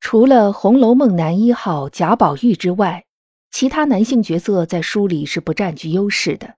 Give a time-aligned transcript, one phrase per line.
[0.00, 3.04] 除了《红楼梦》男一号贾宝玉之外，
[3.50, 6.54] 其他男性角色在书里是不占据优势的。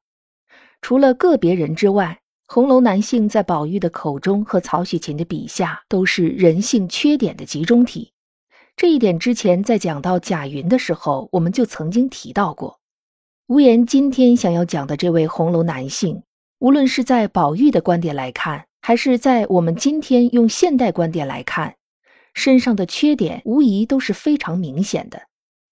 [0.81, 8.13] 除了个别人之外，红楼男性在宝玉的口中和曹雪芹的笔下都是人性缺点的集中体。
[8.77, 12.79] 这一点之前在讲到贾云的时候，我们就曾经提到过。
[13.49, 16.23] 无言今天想要讲的这位红楼男性，
[16.61, 21.75] 无论是在宝玉的观点来看，还是在我们今天用现代观点来看。
[22.35, 25.23] 身上的缺点无疑都是非常明显的，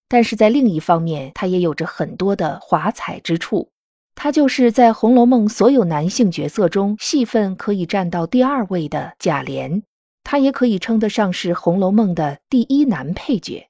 [0.08, 3.70] 但是在另一方面，他也有着很多的华彩之处。
[4.14, 9.83] 他就是在《红楼梦》所有男性角色中戏份可以占到第二位的贾琏，
[10.22, 13.66] 他也可以称得上是《红楼梦》的第一男配角。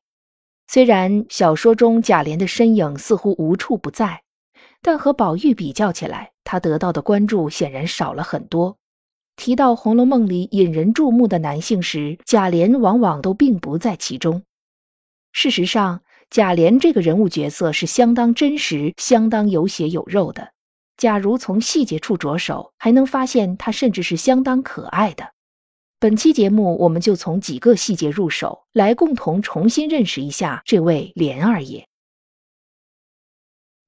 [0.67, 4.23] 虽然小说中贾琏的身影似乎无处不在，
[4.83, 8.77] 但和宝玉比较起来，他得到的关注显然少了很多。
[9.41, 14.43] 提到《红楼梦》里引人注目的男性时，贾琏往往都并不在其中。
[15.33, 20.53] 事实上，贾琏这个人物角色是相当真实、相当有血有肉的。
[20.99, 25.33] 假如从细节处着手，还能发现他甚至是相当可爱的。
[25.99, 31.89] 本期节目，我们就从几个细节入手，来共同重新认识一下这位琏二爷。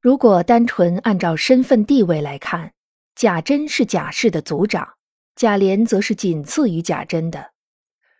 [0.00, 2.72] 如果单纯按照身份地位来看，
[3.14, 4.94] 贾珍是贾氏的族长。
[5.34, 7.52] 贾琏则是仅次于贾珍的。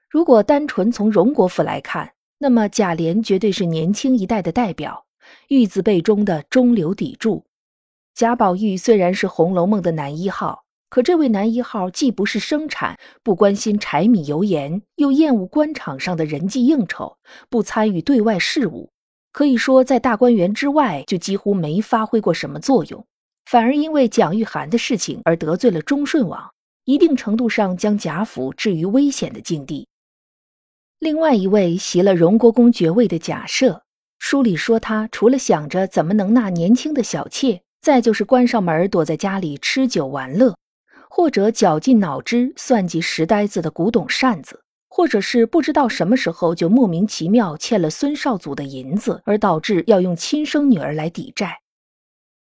[0.09, 5.07] 如果单纯从荣国府来看，那么贾琏绝对是年轻一代的代表，
[5.49, 7.45] 玉字辈中的中流砥柱。
[8.15, 17.17] 贾宝玉虽然是《红楼梦》的男一号，可这位男一号既不是生产，不关心柴米油盐，又厌恶官场上的人际应酬，
[17.49, 18.91] 不参与对外事务，
[19.33, 23.07] 可以说在大观园之外就几乎没发挥过什么作用，
[23.47, 26.53] 反而因为蒋玉菡的事情而得罪了忠顺王。
[26.85, 29.87] 一定程度上将贾府置于危险的境地。
[30.99, 33.81] 另外一位袭了荣国公爵位的贾赦，
[34.19, 40.57] 书里说他除了想着怎么能纳年轻的小妾，再就是关上门躲在家里吃酒玩乐，
[41.11, 51.61] 或者绞尽脑汁算计石呆子的古董扇子，或者是不知道什么时候就莫名其妙欠了孙少祖的银子，而导致要用亲生女儿来抵债。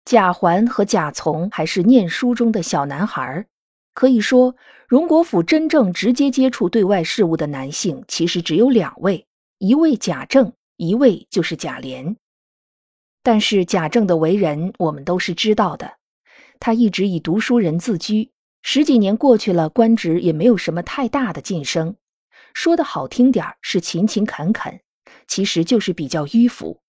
[0.03, 3.45] 贾环和贾从还是念书中的小男孩。
[3.93, 4.55] 可以说，
[4.87, 9.25] 荣国府真正直接接触对外事务的男性，其实只有两位，
[9.57, 12.15] 一位贾政，一位就是贾琏。
[13.23, 15.97] 但是贾政的为人，我们都是知道的，
[16.59, 18.31] 他一直以读书人自居，
[18.61, 21.95] 十几年过去了，官职也没有什么太大的晋升，
[22.53, 24.79] 说的好听点是勤勤恳恳，
[25.27, 26.79] 其实就是比较迂腐。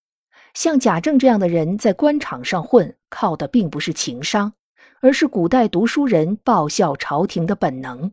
[0.55, 4.55] 像贾政这样的人，在官场上混，靠的并不是情商。
[5.03, 8.13] 而是古代读书人报效朝廷的本能，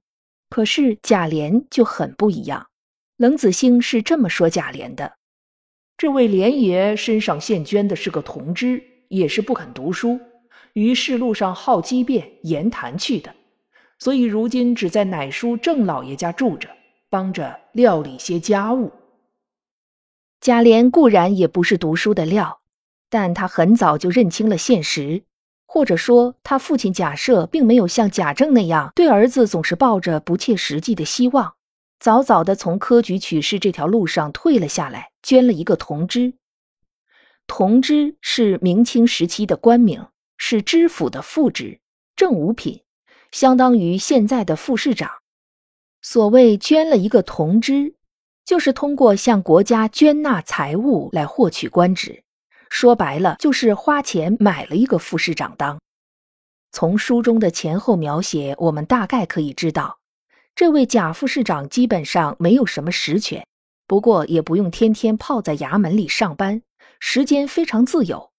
[0.50, 2.66] 可是贾琏就很不一样。
[3.16, 5.13] 冷子兴是这么说贾琏的：
[5.95, 10.19] 这位琏爷身上现捐的是个铜枝，也是不肯读书，
[10.73, 13.35] 于是路上好机变言谈去的，
[13.99, 16.69] 所以如今只在乃叔郑老爷家住着，
[17.07, 18.91] 帮着料理些家务。
[20.41, 22.61] 贾琏固然也不是读书的料，
[23.11, 25.22] 但他很早就认清了现实。
[25.72, 31.53] 或者说，他父亲贾赦并没有像贾政那样对儿子总是抱着不切实际的希望，
[32.00, 36.34] 早早的从科举取士这条路上退了下来，捐了一个同知。
[37.46, 41.79] 同知是明清时期的官名，是知府的副职，
[42.16, 42.82] 正五品，
[43.32, 45.11] 相当于现在的副市长。
[46.02, 47.93] 所谓捐了一个同知，
[48.43, 52.23] 就是通过向国家捐纳财物来获取官职。
[52.69, 55.79] 说白了，就是花钱买了一个副市长当。
[56.71, 59.97] 从书中的前后描写，我们大概可以知道，
[60.55, 63.45] 这位贾副市长基本上没有什么实权，
[63.87, 66.61] 不过也不用天天泡在衙门里上班，
[66.99, 68.29] 时间非常自由。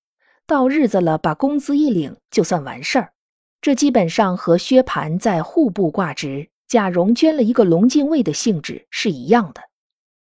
[0.46, 3.12] 到日子了，把工资一领就算完事儿。
[3.60, 9.60] 这基本上和薛蟠在户部挂职，贾蓉捐了一个龙禁卫的性质是一样的。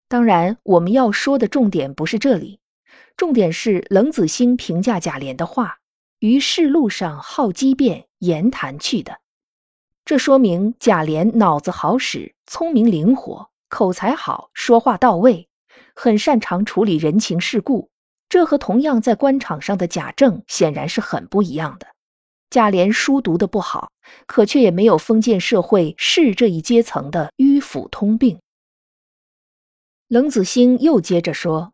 [0.08, 2.58] 当然，我们要说的重点不是这里。
[3.18, 5.80] 重点是冷子兴评价贾琏的话
[6.20, 9.18] ：“于世路上好机变，言谈去的。”
[10.06, 15.48] 这说明贾琏脑子好使，聪明灵活，口才好，说话到位，
[15.96, 17.90] 很擅长处理人情世故。
[18.28, 21.88] 这和同样在官场上的贾政显然是很不一样的。
[22.50, 23.90] 贾琏书读的不好，
[24.28, 28.38] 可却也没有封建社会士这一阶层的迂腐通病。
[30.06, 31.72] 冷子兴又接着说：“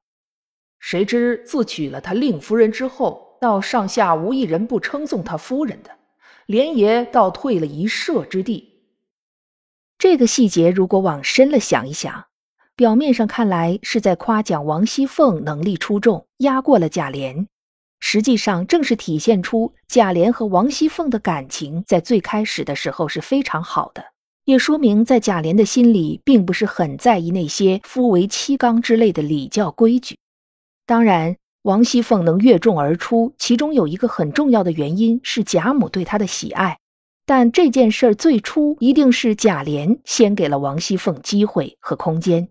[0.87, 5.91] 谁知自娶了他令夫人之后，到上下无一人不称颂他夫人的，
[6.45, 8.83] 连爷倒退了一舍之地。”
[9.99, 12.27] 这个细节如果往深了想一想，
[12.77, 17.47] 表面上看来是在夸奖王熙凤能力出众，压过了贾琏。
[17.99, 24.05] 实际上，正是体现出贾琏和王熙凤的感情在最开始的时候是非常好的，
[24.45, 30.19] 也说明在贾琏的心里并不是很在意那些夫为妻纲之类的礼教规矩。
[30.87, 36.79] 当然，王熙凤能越众而出，其中有一个很重要的原因是贾母对她的喜爱。
[37.27, 42.51] 但这件事儿最初一定是贾琏先给了王熙凤机会和空间。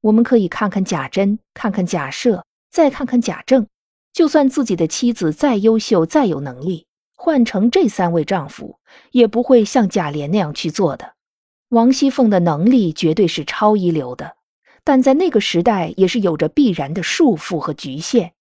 [0.00, 3.66] 我们可以看看贾珍，看看贾赦，再看看贾政。
[4.14, 8.78] 就算自己的妻子再优秀、再有能力，换成这三位丈夫，
[9.10, 11.12] 也不会像贾琏那样去做的。
[11.68, 14.35] 王熙凤的能力绝对是超一流的，
[14.86, 18.34] 但在那个时代也是有着必然的束缚和局限。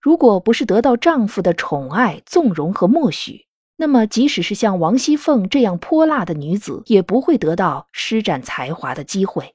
[0.00, 3.44] 如果不是得到丈夫的宠爱、纵容和默许，
[3.76, 9.54] 那么即使是像王熙凤这样泼辣的女子，也不会得到施展才华的机会。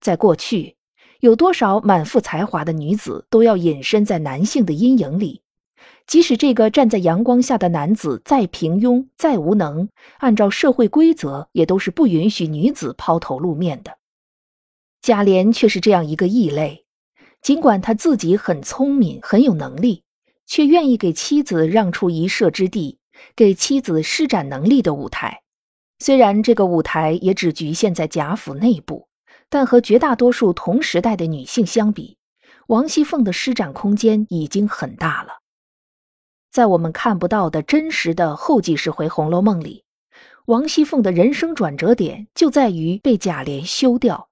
[0.00, 0.76] 在过去。
[1.20, 5.42] 有多少满腹才华的女子都要隐身在男性的阴影里，
[6.06, 9.90] 即使这个站在阳光下的男子再平庸、再无能，
[10.20, 13.99] 按照社会规则也都是不允许女子抛头露面的。
[15.02, 16.84] 贾琏却是这样一个异类，
[17.42, 20.04] 尽管他自己很聪明、很有能力，
[20.46, 22.98] 却愿意给妻子让出一射之地，
[23.36, 25.42] 给妻子施展能力的舞台。
[25.98, 29.08] 虽然这个舞台也只局限在贾府内部。
[29.52, 32.18] 但和绝大多数同时代的女性相比，
[32.68, 35.40] 王熙凤的施展空间已经很大了。
[36.52, 39.82] 在我们看不到的真实的后几十回《红楼梦》里，
[40.46, 44.29] 王熙凤的人生转折点就在于被贾琏休掉。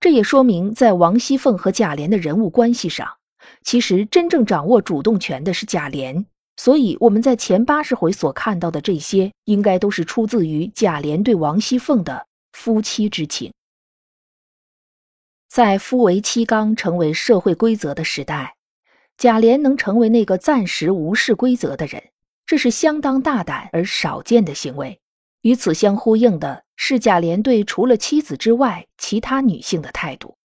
[0.00, 3.16] 这也说明，在王熙凤和贾琏的人物关系上，
[3.62, 6.26] 其实真正掌握主动权的是贾琏。
[6.56, 13.52] 所以我们在前八十回所看到的这些，应该都是出自于贾琏对王熙凤的夫妻之情。
[15.48, 18.56] 在夫为妻纲成为社会规则的时代，
[19.16, 22.02] 贾琏能成为那个暂时无视规则的人，
[22.46, 25.00] 这是相当大胆而少见的行为。
[25.42, 30.36] 与此相呼应的是贾琏对除了妻子之外其他女性的态度。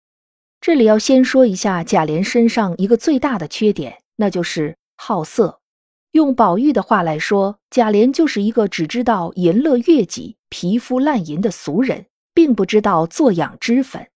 [0.61, 5.61] 这里要先说一下贾琏身上一个最大的缺点，那就是好色。
[6.13, 14.09] 用宝玉的话来说，贾琏就是一个只知道淫乐悦己、皮肤烂淫的俗人，并不知道做养脂粉。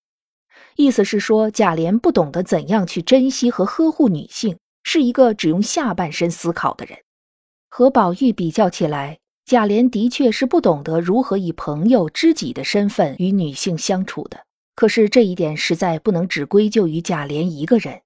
[0.75, 6.99] 意思是说，贾琏不懂得怎样去珍惜和呵护女性，是一个只用下半身思考的人。
[7.69, 14.47] 和宝玉比较起来，贾琏的确是不懂得如何以朋友、知己的身份与女性相处的。
[14.75, 18.01] 可是这一点实在不能只归咎于贾琏一个人。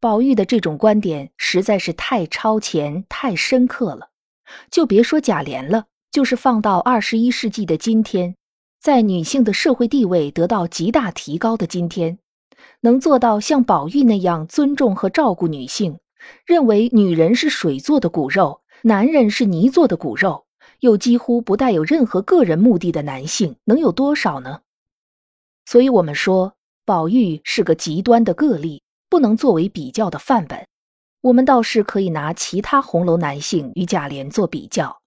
[0.00, 4.10] 宝玉的这种观点实在是太超前、太深刻了。
[4.70, 8.36] 就别说贾琏了，就是放到二十一世纪的今天。
[8.80, 12.18] 在女性的社会地位得到极大提高的今天，
[12.80, 15.98] 能做到像宝玉那样尊重和照顾女性，
[16.44, 20.43] 认为女人是水做的骨肉，男人是泥做的骨肉，
[20.84, 24.60] 又几乎不带有任何个人目的的男性，能有多少呢？
[25.64, 26.52] 所以，我们说
[26.84, 30.66] 宝玉是个极端的个例，不能作为比较的范本。
[31.22, 35.00] 我们倒是可以拿其他红楼男性与贾琏做比较，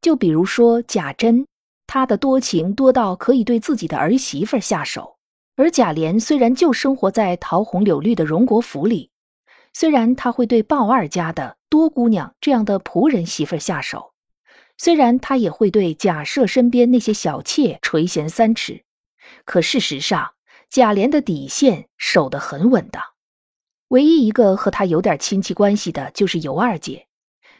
[0.00, 1.44] 就比如说贾珍。
[1.88, 5.16] 他的多情多到可以对自己的儿媳妇下手，
[5.56, 9.10] 而贾琏虽然就生活在桃红柳绿的荣国府里，
[9.72, 14.12] 虽然他会对鲍二家的多姑娘这样的仆人媳妇下手，
[14.76, 18.84] 虽然他也会对贾赦身边那些小妾垂涎三尺，
[19.44, 20.32] 可事实上，
[20.70, 23.02] 贾琏的底线守得很稳当。
[23.88, 27.06] 唯一一个和他有点亲戚关系的就是尤二姐，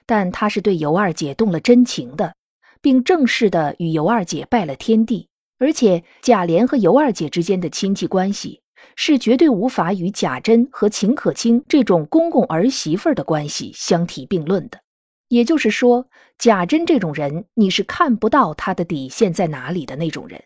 [0.06, 2.35] 但他是对尤二姐动了真情的。
[2.80, 8.61] 并正式的与尤二姐拜了天地，而且贾琏和尤二姐之间的亲戚关系
[8.94, 14.84] 是绝对无法与贾珍和秦可卿这种公公儿媳妇的关系相提并论的。
[15.28, 20.45] 也就是说，贾珍这种人你是看不到他的底线在哪里的那种人，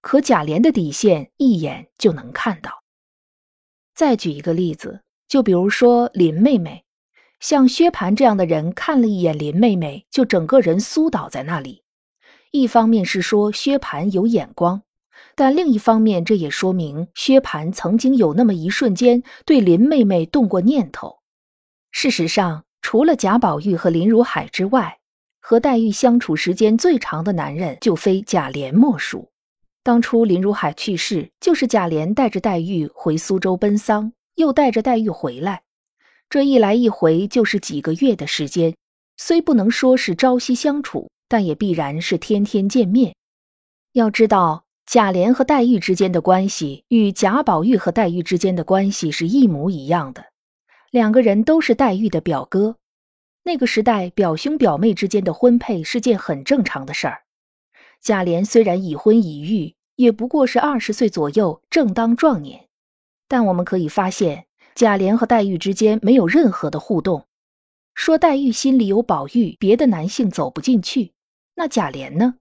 [0.00, 2.82] 可贾琏的底线一眼就能看到。
[3.94, 6.84] 再举一个例子，就比如说林妹妹。
[7.38, 11.82] 像薛蟠这样的人看了一眼林妹妹，就整个人酥倒在那里。
[12.50, 14.82] 一方面是说薛蟠有眼光，
[15.34, 21.18] 但另一方面，这也说明薛蟠曾经有那么一瞬间对林妹妹动过念头。
[21.90, 24.98] 事实上，除了贾宝玉和林如海之外，
[25.40, 29.28] 和黛玉相处时间最长的男人就非贾琏莫属。
[29.82, 35.62] 当初林如海去世，就是贾琏带着黛玉回苏州奔丧，又带着黛玉回来，
[36.30, 38.76] 这一来一回就是几个月的时间。
[39.16, 43.16] 虽不能说是朝夕相处，但也必然是天天见面。
[43.94, 44.62] 要知道。
[44.86, 50.26] 贾琏和黛玉之间的关系与贾宝玉和黛玉之间的关系是一模一样的，
[50.90, 52.76] 两个人都是黛玉的表哥。
[53.42, 57.22] 那个时代，表兄表妹之间的婚配是件很正常的事儿。
[58.00, 62.66] 贾琏虽然已婚已育，也不过是二十岁左右，正当壮年。
[63.28, 67.26] 但我们可以发现，贾琏和黛玉之间没有任何的互动。
[67.94, 71.12] 说黛玉心里有宝玉，别的男性走不进去，
[71.54, 72.34] 那贾琏呢？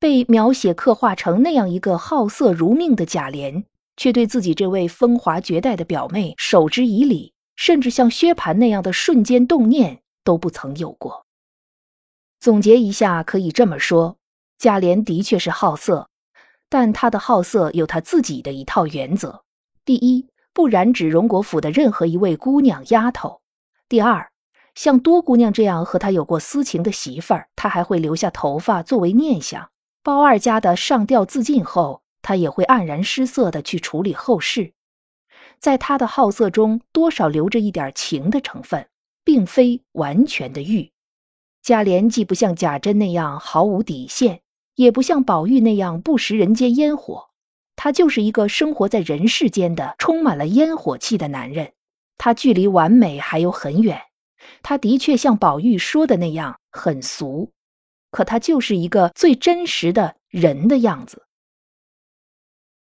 [0.00, 3.64] 被描写刻画成那样一个好色如命的贾琏，
[3.96, 11.26] 却对自己这位风华绝代的表妹守之以礼，甚至像薛蟠那样的瞬间动念都不曾有过。
[12.38, 14.16] 总结一下，可以这么说：
[14.58, 16.08] 贾琏的确是好色，
[16.68, 19.42] 但他的好色有他自己的一套原则：
[19.84, 23.40] 第一，不染指荣国府的任何一位姑娘丫头；
[23.88, 24.30] 第二，
[24.76, 29.68] 像多姑娘这样和他有过私情的媳妇儿，他还会留下头发作为念想。
[30.04, 34.74] 包二家的上吊自尽后，他也会黯然失色的去处理后事。
[35.60, 38.88] 在他的好色中，多少留着一点情的成分，
[39.24, 40.92] 并非完全的欲。
[41.62, 44.40] 贾琏既不像贾珍那样毫无底线，
[44.76, 47.30] 也不像宝玉那样不食人间烟火，
[47.76, 51.72] 他就是一个生活在人世间的充满了烟火气的男人。
[52.16, 54.00] 他距离完美还有很远，
[54.62, 57.52] 他的确像宝玉说的那样很俗。
[58.10, 61.26] 可他就是一个最真实的人的样子。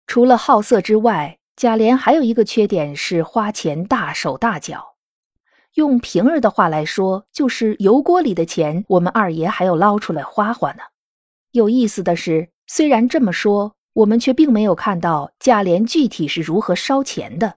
[0.05, 4.95] 除了好色之外，贾琏还有一个缺点是花钱大手大脚。
[5.75, 10.83] 用平儿的话来说，就是油锅里的钱，我们二爷还要捞出来花花呢。
[11.51, 17.55] 有意思的是，虽然这么说，我们却并没有看到贾琏具体是如何烧钱的。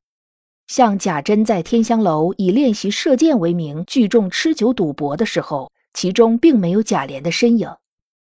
[0.66, 5.70] 像贾珍在天香楼以练习射箭为名聚众吃酒赌博的时候。
[5.96, 7.74] 其中并没有贾琏的身影。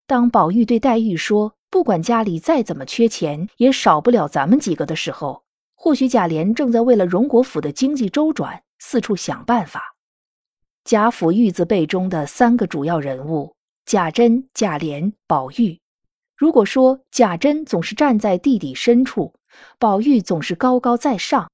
[0.06, 5.44] 当宝玉对黛玉说：“不管家里再怎么缺钱，也少不了咱们几个的时候，
[5.84, 9.96] 或许贾琏正在为了荣国府的经济周转，四处想办法。”
[10.86, 15.80] 贾府玉字辈中的三个主要人物贾珍、贾琏、宝玉，
[16.38, 19.34] 如果说贾珍总是站在地底深处，
[19.80, 21.50] 宝玉总是高高在上，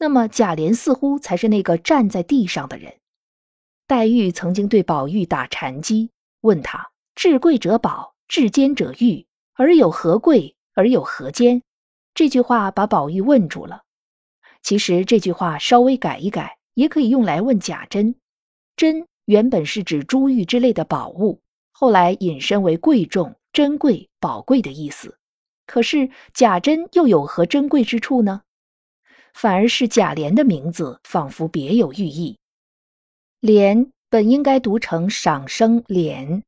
[0.00, 2.92] 那么贾琏似乎才是那个站在地上的人。
[3.86, 11.62] 黛玉曾经对宝玉打禅机，问他：“至贵者宝，至坚者玉，而有何贵，而有何坚？”
[12.18, 13.82] 这句话把宝玉问住了。
[14.60, 18.16] 其实这句话稍微改一改，也可以用来问贾珍。
[18.74, 25.16] 珍原本是指珠玉之类的宝物，后来引申为贵重、珍贵、宝贵的意思。
[25.64, 28.42] 可是贾珍又有何珍贵之处呢？
[29.32, 32.36] 反而是贾琏的名字仿佛别有寓意。
[33.42, 36.42] 琏本应该读成赏生琏，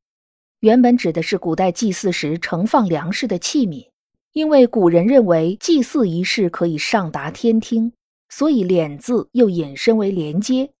[0.59, 3.89] 原本指的是古代祭祀时盛放粮食的器皿。
[4.33, 7.93] 因为古人认为祭祀仪式可以上达天听，
[8.29, 10.71] 所以敛字又引申为连接，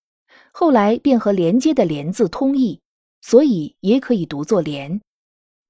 [0.51, 2.79] 后来便和连接的连字通义，
[3.21, 5.01] 所以也可以读作连。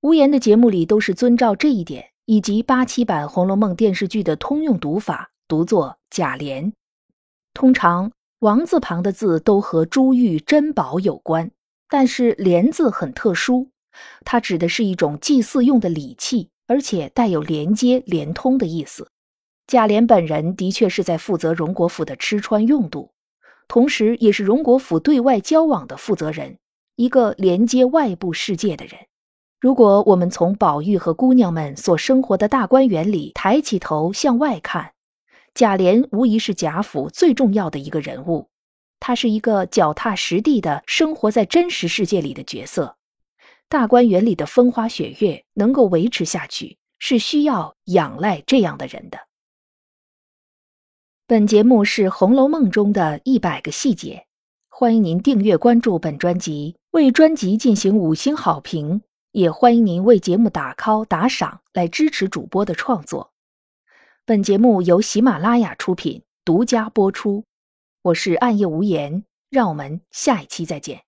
[0.02, 6.72] 无言的节目里都是遵照这一点，以及八七版《红楼梦》电视剧的通用读法，读作贾琏。
[7.54, 8.12] 通常。
[8.42, 11.52] 王字旁的字都和珠玉珍宝有关，
[11.88, 13.70] 但是连字很特殊，
[14.26, 19.10] 它指的是一种祭祀用的礼器，而且带有连接、连通的意思。
[19.68, 23.12] 贾琏本人的确是在负责荣国府的吃穿用度，
[23.68, 26.60] 同时也是荣国府对外交往的负责人，
[26.96, 28.96] 一个连接外部世界的人。
[29.60, 34.94] 如果我们从宝玉和姑娘们所生活的大观园里抬起头向外看，
[35.54, 38.48] 贾琏无疑是贾府最重要的一个人物，
[39.02, 42.96] 他是一个脚踏实地的生活在真实世界里的角色。
[43.72, 49.18] 大观园里的风花雪月能够维持下去，是需要仰赖这样的人的。
[51.26, 54.26] 本节目是《红楼梦》中的一百个细节，
[54.68, 63.32] 欢迎您订阅关注本专辑，为专辑进行五星好评，也欢迎您为节目打 call 打赏来支持主播的创作。
[64.26, 67.46] 本节目由喜马拉雅出品，独家播出。
[68.02, 71.02] 我是暗夜无言，让我们下一期再见。